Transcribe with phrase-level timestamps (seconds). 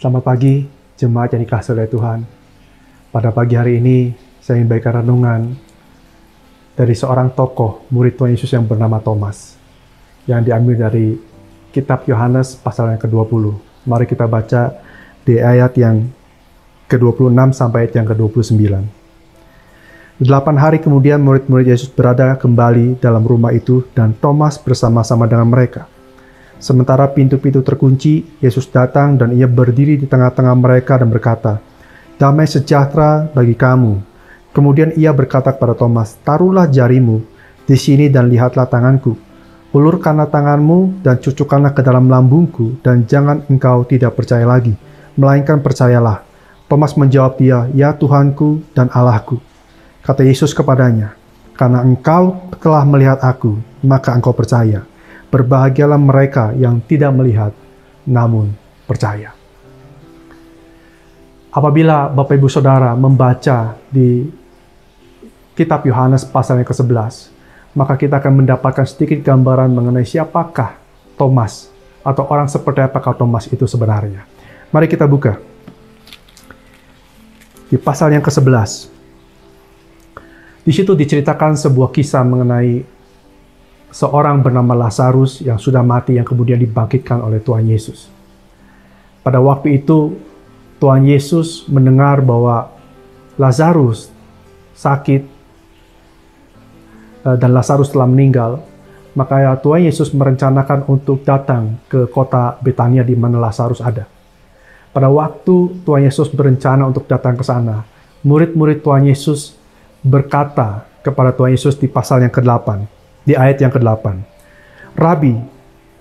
[0.00, 0.64] Selamat pagi,
[0.96, 2.24] jemaat yang dikasih oleh Tuhan.
[3.12, 4.08] Pada pagi hari ini,
[4.40, 5.52] saya ingin bagikan renungan
[6.72, 9.60] dari seorang tokoh murid Tuhan Yesus yang bernama Thomas,
[10.24, 11.20] yang diambil dari
[11.68, 13.52] kitab Yohanes pasal yang ke-20.
[13.84, 14.72] Mari kita baca
[15.28, 16.08] di ayat yang
[16.88, 18.56] ke-26 sampai ayat yang ke-29.
[20.16, 25.99] Delapan hari kemudian murid-murid Yesus berada kembali dalam rumah itu dan Thomas bersama-sama dengan mereka.
[26.60, 31.56] Sementara pintu-pintu terkunci, Yesus datang dan ia berdiri di tengah-tengah mereka dan berkata,
[32.20, 33.96] Damai sejahtera bagi kamu.
[34.52, 37.24] Kemudian ia berkata kepada Thomas, Taruhlah jarimu
[37.64, 39.16] di sini dan lihatlah tanganku.
[39.72, 44.76] Ulurkanlah tanganmu dan cucukkanlah ke dalam lambungku dan jangan engkau tidak percaya lagi,
[45.16, 46.20] melainkan percayalah.
[46.68, 49.40] Thomas menjawab dia, Ya Tuhanku dan Allahku.
[50.04, 51.16] Kata Yesus kepadanya,
[51.56, 54.89] Karena engkau telah melihat aku, maka engkau percaya.
[55.30, 57.54] Berbahagialah mereka yang tidak melihat,
[58.02, 58.50] namun
[58.84, 59.30] percaya.
[61.50, 64.26] Apabila Bapak Ibu Saudara membaca di
[65.54, 67.30] kitab Yohanes pasal yang ke-11,
[67.74, 70.78] maka kita akan mendapatkan sedikit gambaran mengenai siapakah
[71.14, 71.70] Thomas
[72.02, 74.26] atau orang seperti apakah Thomas itu sebenarnya.
[74.70, 75.38] Mari kita buka.
[77.70, 78.90] Di pasal yang ke-11.
[80.66, 82.82] Di situ diceritakan sebuah kisah mengenai
[83.90, 88.06] seorang bernama Lazarus yang sudah mati yang kemudian dibangkitkan oleh Tuhan Yesus.
[89.20, 90.16] Pada waktu itu
[90.80, 92.72] Tuhan Yesus mendengar bahwa
[93.36, 94.08] Lazarus
[94.72, 95.22] sakit
[97.26, 98.64] eh, dan Lazarus telah meninggal,
[99.12, 104.06] maka Tuhan Yesus merencanakan untuk datang ke kota Betania di mana Lazarus ada.
[104.90, 107.86] Pada waktu Tuhan Yesus berencana untuk datang ke sana,
[108.26, 109.54] murid-murid Tuhan Yesus
[110.02, 112.99] berkata kepada Tuhan Yesus di pasal yang ke-8,
[113.30, 114.26] di ayat yang ke-8.
[114.98, 115.38] Rabi,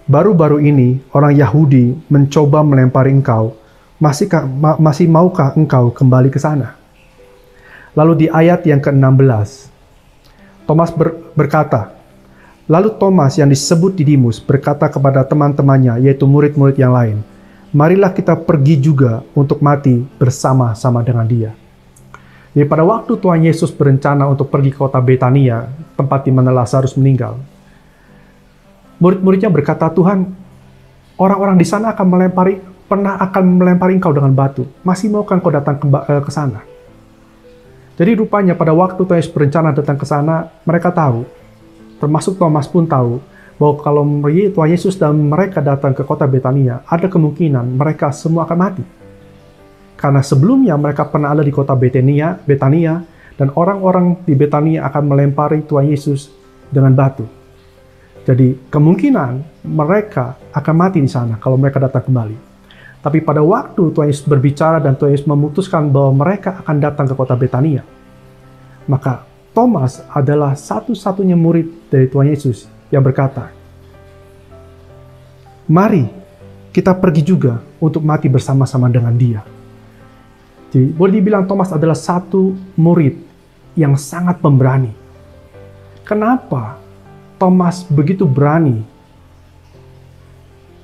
[0.09, 3.53] baru-baru ini orang Yahudi mencoba melempari engkau,
[4.01, 6.73] masihkah, ma masih maukah engkau kembali ke sana?
[7.93, 9.69] Lalu di ayat yang ke-16,
[10.65, 11.93] Thomas ber berkata,
[12.65, 17.21] Lalu Thomas yang disebut Didimus berkata kepada teman-temannya, yaitu murid-murid yang lain,
[17.69, 21.53] Marilah kita pergi juga untuk mati bersama-sama dengan dia.
[22.57, 26.95] Jadi pada waktu Tuhan Yesus berencana untuk pergi ke kota Betania, tempat di mana Lazarus
[26.95, 27.35] meninggal,
[29.03, 30.31] murid-muridnya berkata, Tuhan,
[31.19, 32.55] orang-orang di sana akan melempari,
[32.87, 34.63] pernah akan melempari engkau dengan batu.
[34.87, 36.63] Masih mau kan kau datang ke, eh, ke sana?
[37.99, 41.27] Jadi rupanya pada waktu Tuhan Yesus berencana datang ke sana, mereka tahu,
[41.99, 43.19] termasuk Thomas pun tahu,
[43.59, 48.55] bahwa kalau Tuhan Yesus dan mereka datang ke kota Betania, ada kemungkinan mereka semua akan
[48.55, 48.83] mati.
[49.99, 53.03] Karena sebelumnya mereka pernah ada di kota Betania, Betania,
[53.39, 56.27] dan orang-orang di Betania akan melempari Tuhan Yesus
[56.67, 57.23] dengan batu.
[58.27, 62.51] Jadi kemungkinan mereka akan mati di sana kalau mereka datang kembali.
[62.99, 67.15] Tapi pada waktu Tuhan Yesus berbicara dan Tuhan Yesus memutuskan bahwa mereka akan datang ke
[67.15, 67.87] kota Betania,
[68.91, 69.23] maka
[69.55, 73.55] Thomas adalah satu-satunya murid dari Tuhan Yesus yang berkata,
[75.71, 76.11] Mari
[76.75, 79.41] kita pergi juga untuk mati bersama-sama dengan dia.
[80.69, 83.28] Jadi, boleh dibilang Thomas adalah satu murid
[83.77, 84.93] yang sangat pemberani.
[86.05, 86.77] Kenapa
[87.37, 88.81] Thomas begitu berani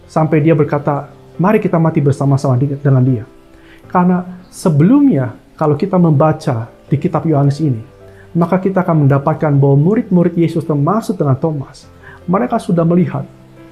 [0.06, 1.10] sampai dia berkata,
[1.42, 3.26] "Mari kita mati bersama-sama dengan dia."
[3.90, 4.24] Karena
[4.54, 7.82] sebelumnya kalau kita membaca di kitab Yohanes ini,
[8.36, 11.88] maka kita akan mendapatkan bahwa murid-murid Yesus termasuk dengan Thomas,
[12.28, 13.24] mereka sudah melihat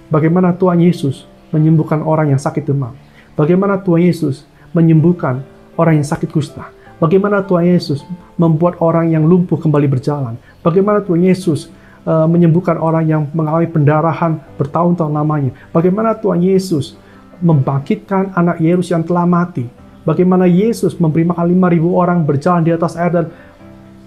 [0.07, 2.95] bagaimana Tuhan Yesus menyembuhkan orang yang sakit demam.
[3.37, 5.43] Bagaimana Tuhan Yesus menyembuhkan
[5.77, 6.69] orang yang sakit kusta.
[7.03, 7.99] Bagaimana Tuhan Yesus
[8.39, 10.39] membuat orang yang lumpuh kembali berjalan.
[10.63, 11.67] Bagaimana Tuhan Yesus
[12.07, 15.51] uh, menyembuhkan orang yang mengalami pendarahan bertahun-tahun lamanya.
[15.75, 16.95] Bagaimana Tuhan Yesus
[17.43, 19.67] membangkitkan anak Yesus yang telah mati.
[20.07, 23.27] Bagaimana Yesus memberi makan 5.000 orang berjalan di atas air dan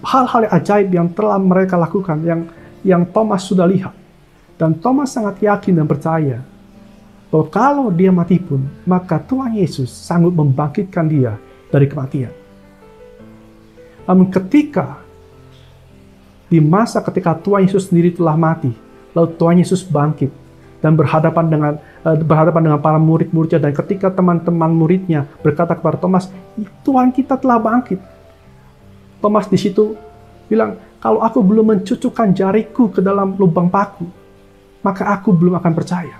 [0.01, 2.49] hal-hal yang ajaib yang telah mereka lakukan yang
[2.81, 3.93] yang Thomas sudah lihat.
[4.57, 6.41] Dan Thomas sangat yakin dan percaya
[7.29, 11.37] bahwa kalau dia mati pun, maka Tuhan Yesus sanggup membangkitkan dia
[11.69, 12.46] dari kematian.
[14.07, 15.03] Namun ketika
[16.47, 18.71] di masa ketika Tuhan Yesus sendiri telah mati,
[19.13, 20.31] lalu Tuhan Yesus bangkit
[20.79, 21.73] dan berhadapan dengan
[22.07, 26.31] uh, berhadapan dengan para murid-muridnya dan ketika teman-teman muridnya berkata kepada Thomas,
[26.87, 27.99] Tuhan kita telah bangkit.
[29.19, 29.99] Thomas di situ
[30.47, 34.07] bilang, kalau aku belum mencucukkan jariku ke dalam lubang paku,
[34.87, 36.17] maka aku belum akan percaya.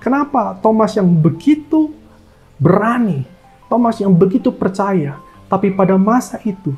[0.00, 1.90] Kenapa Thomas yang begitu
[2.56, 3.26] berani,
[3.66, 6.74] Thomas yang begitu percaya, tapi pada masa itu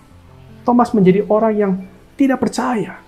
[0.69, 1.73] Thomas menjadi orang yang
[2.19, 3.01] tidak percaya.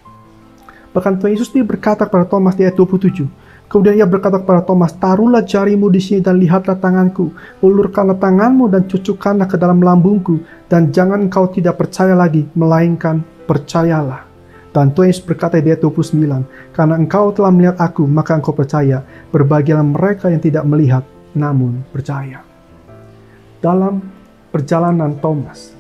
[0.91, 3.29] Bahkan Tuhan Yesus dia berkata kepada Thomas di ayat 27,
[3.71, 7.31] Kemudian ia berkata kepada Thomas, taruhlah jarimu di sini dan lihatlah tanganku.
[7.62, 10.43] Ulurkanlah tanganmu dan cucukkanlah ke dalam lambungku.
[10.67, 14.27] Dan jangan kau tidak percaya lagi, melainkan percayalah.
[14.75, 19.07] Dan Tuhan Yesus berkata di ayat 29, Karena engkau telah melihat aku, maka engkau percaya.
[19.31, 21.07] Berbahagialah mereka yang tidak melihat,
[21.39, 22.43] namun percaya.
[23.62, 24.03] Dalam
[24.50, 25.75] perjalanan Thomas,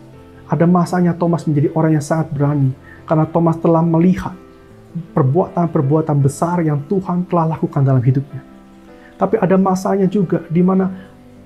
[0.50, 2.74] ada masanya Thomas menjadi orang yang sangat berani.
[3.06, 4.34] Karena Thomas telah melihat
[5.14, 8.42] perbuatan-perbuatan besar yang Tuhan telah lakukan dalam hidupnya.
[9.14, 10.90] Tapi ada masanya juga di mana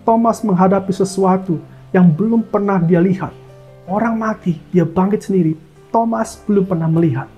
[0.04, 1.60] Thomas menghadapi sesuatu
[1.92, 3.32] yang belum pernah dia lihat.
[3.84, 5.52] Orang mati, dia bangkit sendiri.
[5.92, 7.28] Thomas belum pernah melihat.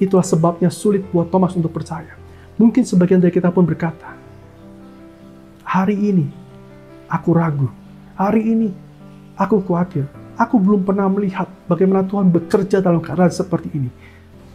[0.00, 2.16] Itulah sebabnya sulit buat Thomas untuk percaya.
[2.56, 4.14] Mungkin sebagian dari kita pun berkata,
[5.62, 6.26] hari ini
[7.10, 7.68] aku ragu.
[8.18, 8.68] Hari ini
[9.38, 10.10] aku khawatir.
[10.34, 13.90] Aku belum pernah melihat bagaimana Tuhan bekerja dalam keadaan seperti ini.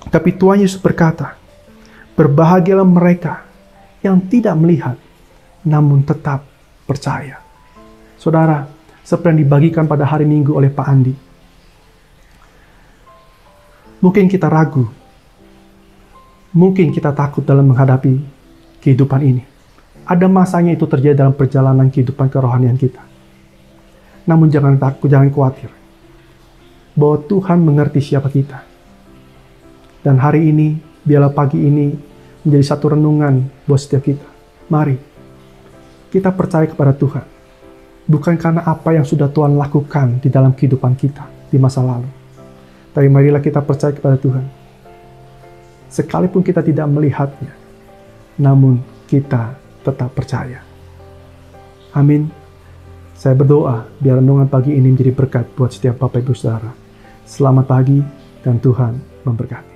[0.03, 1.39] Tapi Tuhan Yesus berkata,
[2.11, 3.47] Berbahagialah mereka
[4.03, 4.99] yang tidak melihat,
[5.63, 6.43] namun tetap
[6.83, 7.39] percaya.
[8.19, 8.67] Saudara,
[8.99, 11.15] seperti yang dibagikan pada hari Minggu oleh Pak Andi,
[14.03, 14.91] mungkin kita ragu,
[16.51, 18.19] mungkin kita takut dalam menghadapi
[18.83, 19.43] kehidupan ini.
[20.03, 23.12] Ada masanya itu terjadi dalam perjalanan kehidupan kerohanian kita.
[24.23, 25.71] Namun jangan takut, jangan khawatir.
[26.93, 28.73] Bahwa Tuhan mengerti siapa kita
[30.03, 30.75] dan hari ini,
[31.07, 31.95] biarlah pagi ini
[32.43, 34.27] menjadi satu renungan buat setiap kita.
[34.67, 34.99] Mari,
[36.11, 37.23] kita percaya kepada Tuhan.
[38.03, 42.11] Bukan karena apa yang sudah Tuhan lakukan di dalam kehidupan kita di masa lalu.
[42.91, 44.43] Tapi marilah kita percaya kepada Tuhan.
[45.87, 47.55] Sekalipun kita tidak melihatnya,
[48.35, 49.55] namun kita
[49.87, 50.59] tetap percaya.
[51.95, 52.42] Amin.
[53.23, 56.75] Saya berdoa biar renungan pagi ini menjadi berkat buat setiap Bapak Ibu Saudara.
[57.23, 58.03] Selamat pagi
[58.43, 59.72] dan Tuhan memberkati.